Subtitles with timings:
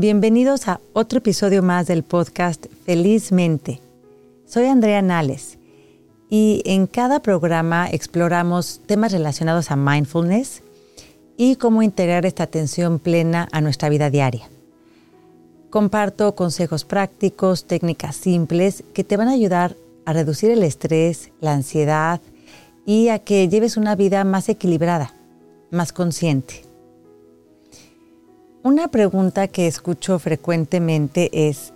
[0.00, 3.82] Bienvenidos a otro episodio más del podcast Felizmente.
[4.46, 5.58] Soy Andrea Nales
[6.30, 10.62] y en cada programa exploramos temas relacionados a mindfulness
[11.36, 14.48] y cómo integrar esta atención plena a nuestra vida diaria.
[15.68, 21.52] Comparto consejos prácticos, técnicas simples que te van a ayudar a reducir el estrés, la
[21.52, 22.22] ansiedad
[22.86, 25.14] y a que lleves una vida más equilibrada,
[25.70, 26.69] más consciente.
[28.62, 31.72] Una pregunta que escucho frecuentemente es,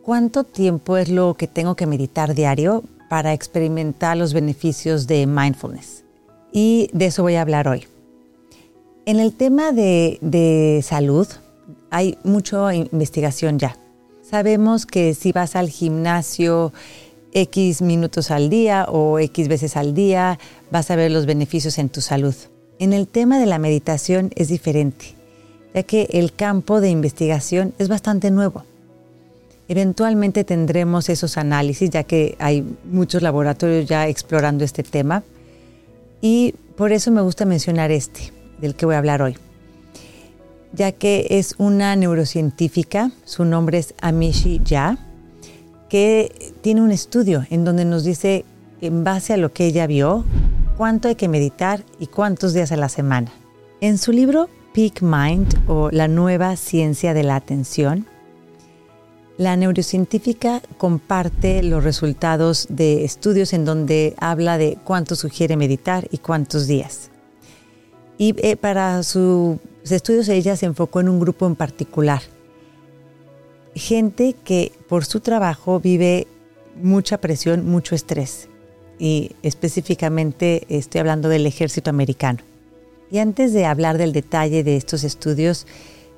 [0.00, 6.04] ¿cuánto tiempo es lo que tengo que meditar diario para experimentar los beneficios de mindfulness?
[6.50, 7.84] Y de eso voy a hablar hoy.
[9.04, 11.28] En el tema de, salud
[11.90, 13.76] hay mucha investigación ya.
[14.22, 16.72] Sabemos que si vas al gimnasio
[17.34, 20.38] X minutos al día o X veces al día,
[20.70, 22.34] vas a ver los beneficios en tu salud.
[22.78, 25.21] En el tema de la meditación es diferente
[25.74, 28.64] ya que el campo de investigación es bastante nuevo.
[29.68, 35.22] Eventualmente tendremos esos análisis, ya que hay muchos laboratorios ya explorando este tema,
[36.20, 39.36] y por eso me gusta mencionar este, del que voy a hablar hoy,
[40.72, 44.98] ya que es una neurocientífica, su nombre es Amishi Ya,
[45.88, 48.44] que tiene un estudio en donde nos dice,
[48.80, 50.24] en base a lo que ella vio,
[50.76, 53.32] cuánto hay que meditar y cuántos días a la semana.
[53.80, 58.06] En su libro Peak Mind o la nueva ciencia de la atención,
[59.36, 66.18] la neurocientífica comparte los resultados de estudios en donde habla de cuánto sugiere meditar y
[66.18, 67.10] cuántos días.
[68.18, 72.22] Y eh, para sus estudios ella se enfocó en un grupo en particular.
[73.74, 76.26] Gente que por su trabajo vive
[76.80, 78.48] mucha presión, mucho estrés.
[78.98, 82.51] Y específicamente estoy hablando del ejército americano.
[83.12, 85.66] Y antes de hablar del detalle de estos estudios,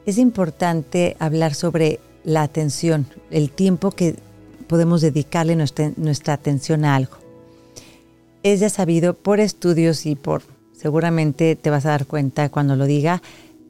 [0.06, 4.14] es importante hablar sobre la atención, el tiempo que
[4.68, 7.16] podemos dedicarle nuestra, nuestra atención a algo.
[8.44, 12.84] Es ya sabido por estudios y por, seguramente te vas a dar cuenta cuando lo
[12.84, 13.22] diga,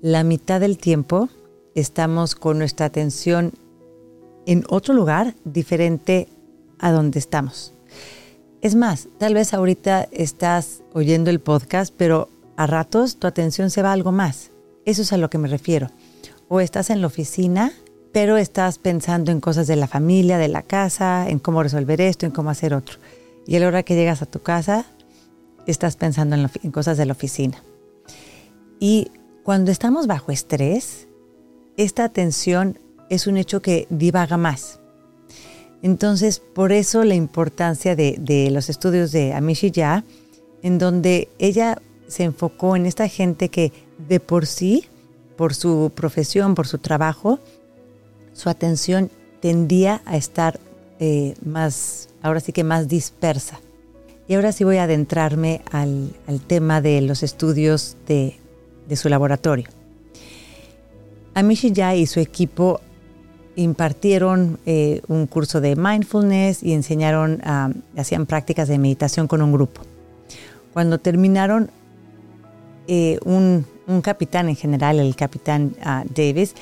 [0.03, 1.31] la mitad del tiempo
[1.75, 3.55] estamos con nuestra atención
[4.45, 6.29] en otro lugar diferente
[6.79, 7.73] a donde estamos.
[8.61, 13.83] Es más, tal vez ahorita estás oyendo el podcast, pero a ratos tu atención se
[13.83, 14.51] va a algo más.
[14.85, 15.91] Eso es a lo que me refiero.
[16.49, 17.73] O estás en la oficina,
[18.13, 22.27] pero estás pensando en cosas de la familia, de la casa, en cómo resolver esto,
[22.27, 22.99] en cómo hacer otro.
[23.47, 24.87] Y a la hora que llegas a tu casa,
[25.67, 27.63] estás pensando en, cosas de la oficina.
[28.79, 29.11] Y
[29.43, 31.09] cuando estamos bajo estrés,
[31.77, 32.79] esta atención
[33.11, 34.81] es un hecho que divaga más.
[35.83, 40.05] Entonces, por eso la importancia de, de los estudios de Amishi Ya,
[40.63, 41.79] en donde ella
[42.09, 43.73] se enfocó en esta gente que
[44.09, 44.87] de por sí,
[45.37, 47.39] por su profesión, por su trabajo,
[48.33, 49.11] su atención
[49.41, 50.59] tendía a estar
[51.01, 53.61] eh, más, ahora sí que más dispersa.
[54.27, 56.15] Y ahora sí voy a adentrarme al,
[56.47, 58.37] tema de los estudios de,
[58.97, 59.69] su laboratorio.
[61.35, 62.81] Amishi Ya y su equipo
[63.57, 67.43] impartieron eh, un curso de mindfulness y enseñaron,
[67.97, 69.83] hacían prácticas de meditación con un grupo.
[70.73, 71.71] Cuando terminaron,
[72.89, 73.67] eh, un,
[74.03, 76.55] capitán en general, el capitán ah, Davis,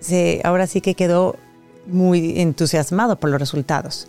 [0.00, 1.36] se, ahora sí que quedó
[1.86, 4.08] muy entusiasmado por los resultados,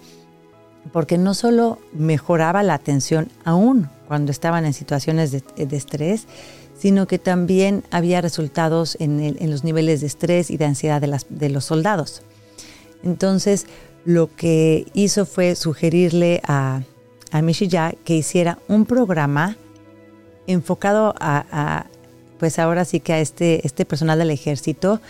[0.91, 5.43] porque no solo mejoraba la atención aún cuando estaban en situaciones de,
[5.75, 6.27] estrés,
[6.77, 11.49] sino que también había resultados en, los niveles de estrés y de ansiedad de, de
[11.49, 12.21] los soldados.
[13.03, 13.65] Entonces,
[14.05, 16.81] lo que hizo fue sugerirle a,
[17.31, 19.57] a Mishiya que hiciera un programa
[20.47, 21.85] enfocado a,
[22.39, 25.01] pues ahora sí que a este, este personal del ejército,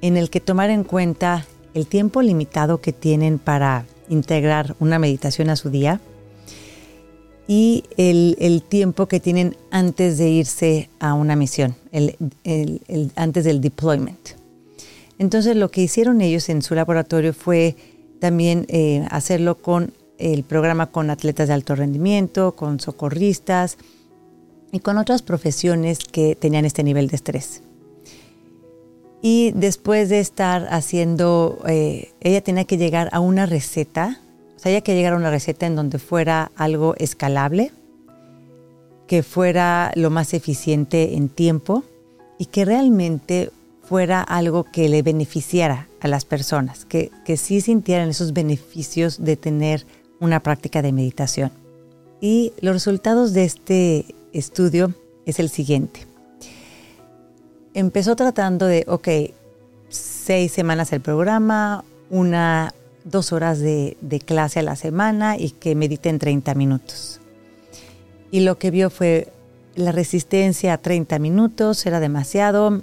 [0.00, 5.50] en el que tomar en cuenta el tiempo limitado que tienen para integrar una meditación
[5.50, 6.00] a su día
[7.46, 12.16] y el, tiempo que tienen antes de irse a una misión, el,
[13.16, 14.36] antes del deployment.
[15.18, 17.74] Entonces lo que hicieron ellos en su laboratorio fue
[18.20, 23.78] también eh, hacerlo con el programa con atletas de alto rendimiento, con socorristas,
[24.72, 27.62] y con otras profesiones que tenían este nivel de estrés.
[29.20, 34.20] Y después de estar haciendo, eh, ella tenía que llegar a una receta,
[34.56, 37.72] o sea, ella que llegar a una receta en donde fuera algo escalable,
[39.06, 41.82] que fuera lo más eficiente en tiempo
[42.38, 43.50] y que realmente
[43.82, 49.36] fuera algo que le beneficiara a las personas, que, que sí sintieran esos beneficios de
[49.36, 49.86] tener
[50.20, 51.50] una práctica de meditación.
[52.20, 54.94] Y los resultados de este estudio
[55.26, 56.06] es el siguiente.
[57.74, 59.08] empezó tratando de, ok,
[59.88, 66.18] seis semanas el programa, una, dos horas de, clase a la semana y que mediten
[66.18, 67.20] 30 minutos.
[68.30, 69.32] Y lo que vio fue
[69.74, 72.82] la resistencia a 30 minutos, era demasiado,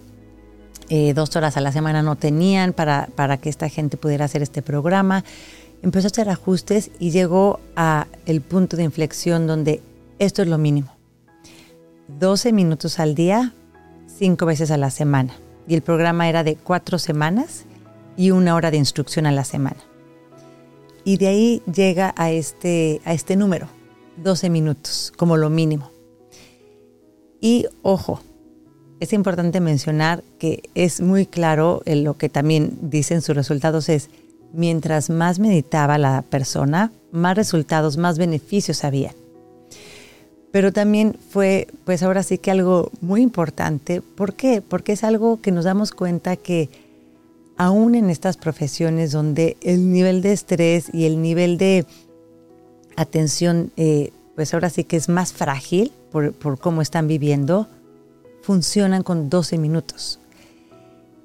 [0.89, 4.42] eh, dos horas a la semana no tenían para, para que esta gente pudiera hacer
[4.42, 5.24] este programa.
[5.81, 9.81] Empezó a hacer ajustes y llegó a el punto de inflexión donde
[10.19, 10.94] esto es lo mínimo.
[12.07, 13.54] 12 minutos al día,
[14.07, 15.34] cinco veces a la semana.
[15.68, 17.66] Y el programa era de cuatro semanas
[18.18, 19.78] y una hora de instrucción a la semana.
[21.04, 23.68] Y de ahí llega a este, a este número,
[24.18, 25.92] 12 minutos como lo mínimo.
[27.42, 28.22] Y ojo,
[29.00, 34.10] es importante mencionar que es muy claro en lo que también dicen sus resultados es,
[34.54, 39.13] mientras más meditaba la persona, más resultados, más beneficios había.
[40.56, 44.00] Pero también fue, pues ahora sí que algo muy importante.
[44.00, 44.62] ¿Por qué?
[44.62, 46.69] Porque es algo que nos damos cuenta que
[47.57, 51.86] aún en estas profesiones donde el nivel de estrés y el nivel de
[52.96, 57.68] atención, eh, pues ahora sí que es más frágil por, por cómo están viviendo,
[58.42, 60.22] funcionan con 12 minutos.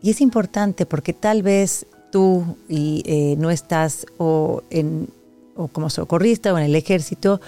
[0.03, 5.09] Y es importante porque tal vez tú eh, no estás o, en,
[5.55, 7.41] o como socorrista o en el ejército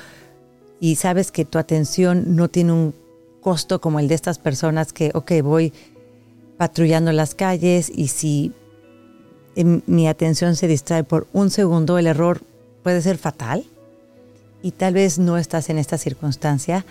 [0.82, 2.93] y sabes que tu atención no tiene un
[3.40, 5.73] costo como el de estas personas que, ok, voy
[6.56, 8.52] patrullando las calles y si
[9.87, 12.43] mi atención se distrae por un segundo, el error
[12.82, 13.64] puede ser fatal
[14.61, 16.84] y tal vez no estás en esta circunstancia,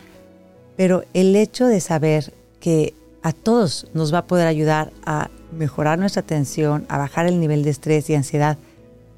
[0.78, 2.94] pero el hecho de saber que
[3.24, 7.66] a todos nos va a poder ayudar a mejorar nuestra atención, a bajar el nivel
[7.66, 8.58] de estrés y ansiedad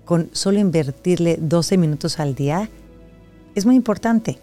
[0.03, 2.71] con solo invertirle 12 minutos al día,
[3.53, 4.39] es muy importante.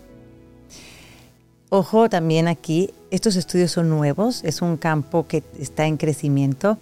[1.71, 6.79] Ojo también aquí, estos estudios son nuevos, es un campo que está en crecimiento,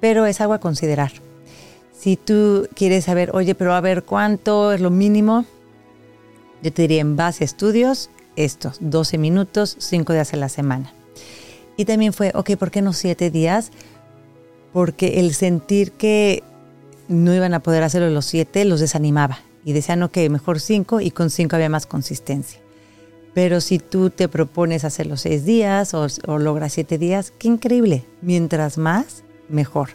[0.00, 1.12] pero es algo a considerar.
[1.96, 5.44] Si tú quieres saber, oye, pero a ver cuánto es lo mínimo,
[6.62, 10.92] yo te diría en base a estudios, estos 12 minutos, 5 días a la semana.
[11.76, 13.70] Y también fue, ok, ¿por qué no siete días?
[14.72, 16.42] Porque el sentir que
[17.06, 19.38] no iban a poder hacerlo los siete los desanimaba.
[19.64, 22.60] Y decían, ok, mejor cinco y con cinco había más consistencia.
[23.34, 26.08] Pero si tú te propones hacer los seis días o,
[26.38, 28.04] logras siete días, qué increíble.
[28.20, 29.90] Mientras más, mejor.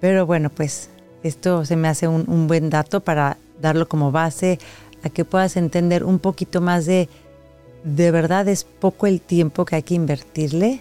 [0.00, 0.90] Pero bueno, pues
[1.22, 4.58] esto se me hace un, un buen dato para darlo como base
[5.02, 7.08] a que puedas entender un poquito más de
[7.84, 10.80] de verdad es poco el tiempo que hay que invertirle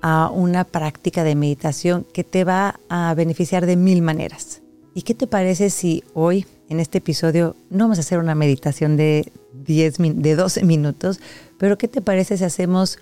[0.00, 4.62] a una práctica de meditación que te va a beneficiar de mil maneras.
[4.94, 8.96] ¿Y qué te parece si hoy, en este episodio, no vamos a hacer una meditación
[8.96, 9.30] de,
[9.66, 11.20] 10, de 12 minutos,
[11.58, 12.98] pero qué te parece si hacemos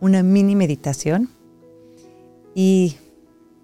[0.00, 1.28] una mini meditación
[2.54, 2.96] y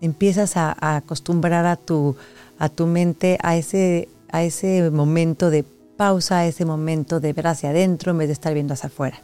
[0.00, 2.16] empiezas a, acostumbrar a tu,
[2.58, 5.64] a tu mente a ese, a ese momento de
[5.96, 9.22] pausa ese momento de ver hacia adentro en vez de estar viendo hacia afuera.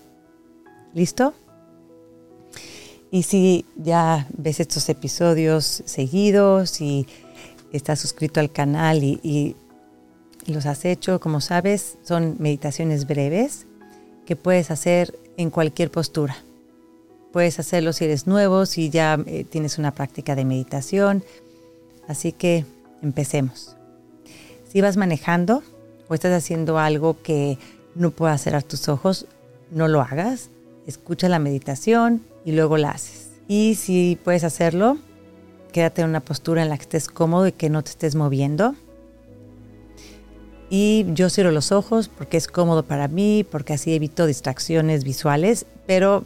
[0.95, 1.35] ¿Listo?
[3.11, 7.07] Y si ya ves estos episodios seguidos y
[7.73, 9.57] estás suscrito al canal y,
[10.47, 13.67] los has hecho, como sabes, son meditaciones breves
[14.27, 16.37] que puedes hacer en cualquier postura.
[17.33, 21.25] Puedes hacerlo si eres nuevo, si ya eh, tienes una práctica de meditación.
[22.09, 22.65] Así que
[23.03, 23.77] empecemos.
[24.69, 25.63] Si vas manejando,
[26.09, 27.59] o estás haciendo algo que
[27.95, 29.27] no puedas cerrar tus ojos,
[29.71, 30.51] no lo hagas.
[30.87, 33.31] Escucha la meditación y luego la haces.
[33.47, 34.99] Y si puedes hacerlo,
[35.73, 38.75] quédate en una postura en la que estés cómodo y que no te estés moviendo.
[40.71, 45.67] Y yo cierro los ojos porque es cómodo para mí, porque así evito distracciones visuales,
[45.87, 46.25] pero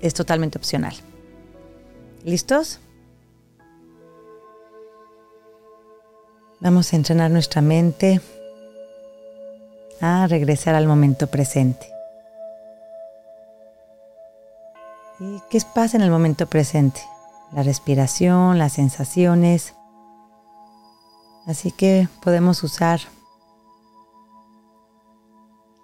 [0.00, 0.94] es totalmente opcional.
[2.24, 2.78] ¿Listos?
[6.60, 8.20] Vamos a entrenar nuestra mente
[10.00, 11.86] a regresar al momento presente.
[15.18, 17.00] ¿Y qué pasa en el momento presente?
[17.52, 19.74] La respiración, las sensaciones.
[21.46, 23.00] Así que podemos usar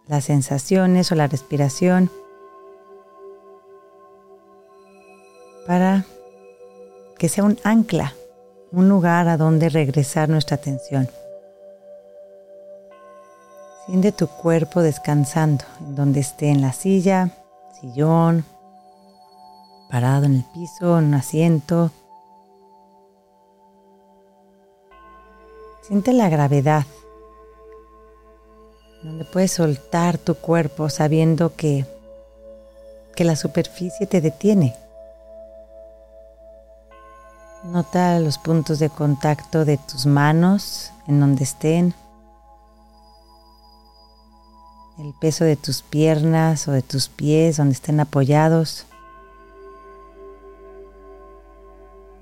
[0.08, 2.10] las sensaciones o la respiración
[5.66, 6.04] para
[7.18, 8.14] que sea un ancla,
[8.72, 11.08] un lugar a donde regresar nuestra atención.
[13.86, 17.30] Siente tu cuerpo descansando en donde esté en la silla,
[17.80, 18.44] sillón,
[19.90, 21.90] parado en el piso, en un asiento.
[25.82, 26.84] Siente la gravedad,
[29.06, 31.86] donde puedes soltar tu cuerpo sabiendo que,
[33.14, 34.75] que la superficie te detiene.
[37.62, 41.94] Nota los puntos de contacto de tus manos en donde estén.
[44.98, 48.86] El peso de tus piernas o de tus pies donde estén apoyados.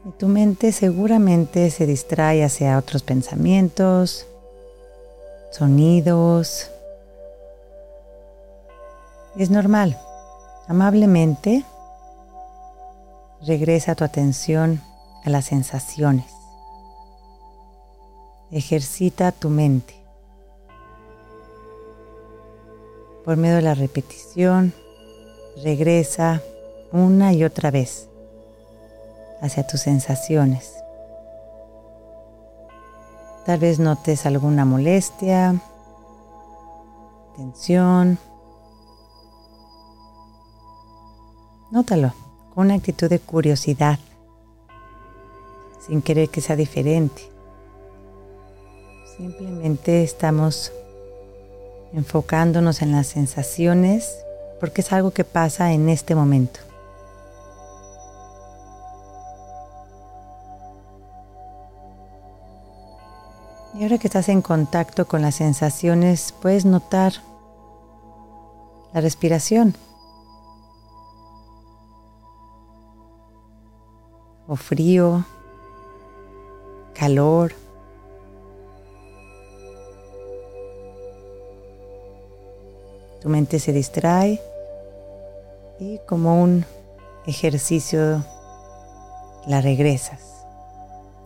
[0.06, 4.26] Y tu mente seguramente se distrae hacia otros pensamientos,
[5.50, 6.70] sonidos.
[9.36, 9.98] Es normal.
[10.68, 11.64] Amablemente
[13.40, 14.80] regresa tu atención
[15.24, 16.32] a las sensaciones.
[18.52, 19.94] Ejercita tu mente.
[23.24, 24.72] Por medio de la repetición,
[25.64, 26.40] regresa
[26.92, 28.08] una y otra vez
[29.42, 30.74] hacia tus sensaciones.
[33.46, 35.60] Tal vez notes alguna molestia,
[37.36, 38.18] tensión.
[41.74, 42.14] Nótalo
[42.54, 43.98] con una actitud de curiosidad
[45.84, 47.28] sin querer que sea diferente.
[49.16, 50.72] Simplemente estamos
[51.92, 54.16] enfocándonos en las sensaciones
[54.60, 56.60] porque es algo que pasa en este momento.
[63.74, 67.14] Y ahora que estás en contacto con las sensaciones, puedes notar
[68.92, 69.74] la respiración.
[74.46, 75.24] O frío,
[76.94, 77.52] calor.
[83.20, 84.40] Tu mente se distrae
[85.80, 86.64] y como un
[87.26, 88.22] ejercicio
[89.46, 90.20] la regresas.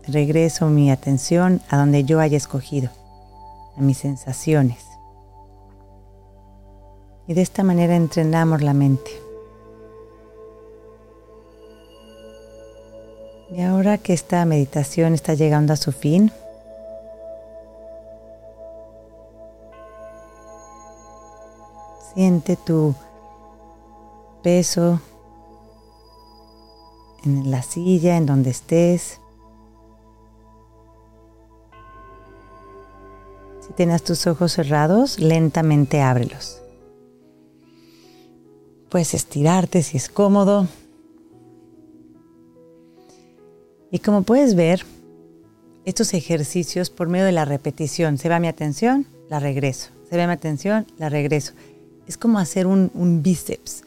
[0.06, 2.90] Regreso mi atención a donde yo haya escogido,
[3.76, 4.84] a mis sensaciones.
[7.26, 9.27] Y de esta manera entrenamos la mente.
[13.50, 16.30] Y ahora que esta meditación está llegando a su fin,
[22.14, 22.94] siente tu
[24.42, 25.00] peso
[27.24, 29.20] en la silla, en donde estés.
[33.60, 36.60] Si tienes tus ojos cerrados, lentamente ábrelos.
[38.90, 40.66] Puedes estirarte si es cómodo.
[43.90, 44.84] Y como puedes ver,
[45.84, 50.26] estos ejercicios por medio de la repetición, se va mi atención, la regreso, se va
[50.26, 51.54] mi atención, la regreso.
[52.06, 53.84] Es como hacer un, bíceps,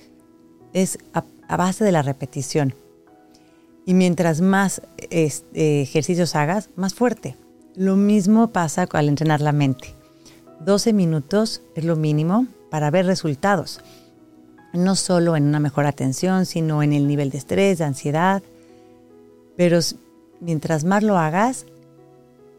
[0.74, 1.24] es a,
[1.55, 2.74] base de la repetición.
[3.86, 7.36] Y mientras más eh, ejercicios hagas, más fuerte.
[7.75, 9.96] Lo mismo pasa al entrenar la mente.
[10.65, 13.81] 12 minutos es lo mínimo para ver resultados.
[14.74, 18.43] No solo en una mejor atención, sino en el nivel de estrés, de ansiedad,
[19.58, 19.79] pero
[20.39, 21.65] mientras más lo hagas,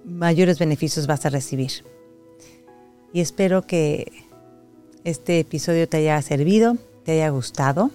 [0.05, 1.85] mayores beneficios vas a recibir.
[3.13, 4.11] Y espero que
[5.05, 7.91] este episodio te haya servido, te haya gustado.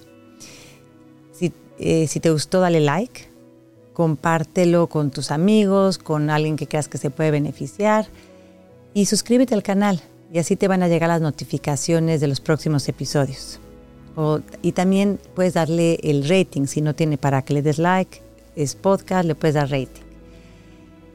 [1.32, 3.27] Si, eh, si te gustó, dale like,
[3.94, 8.08] compártelo con tus amigos, con alguien que creas que se puede beneficiar
[8.94, 10.01] y suscríbete al canal
[10.32, 13.60] y así te van a llegar las notificaciones de los próximos episodios.
[14.63, 18.22] y también puedes darle el rating si no tiene para que le des like
[18.58, 20.02] es podcast, le puedes dar rating.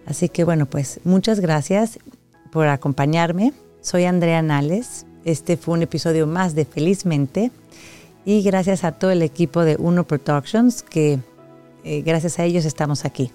[0.07, 1.99] Así que bueno, pues muchas gracias
[2.51, 3.53] por acompañarme.
[3.81, 5.07] Soy Andrea Nales.
[5.25, 7.51] Este fue un episodio más de Felizmente.
[8.25, 11.19] Y gracias a todo el equipo de Uno Productions, que
[11.83, 13.33] eh, gracias a ellos estamos aquí.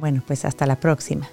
[0.00, 1.28] Bueno, pues hasta la próxima.